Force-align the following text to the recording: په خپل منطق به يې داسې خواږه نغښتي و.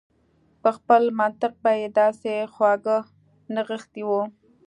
په 0.61 0.69
خپل 0.77 1.03
منطق 1.19 1.53
به 1.63 1.71
يې 1.81 1.87
داسې 1.99 2.31
خواږه 2.53 2.97
نغښتي 3.55 4.03
و. 4.07 4.11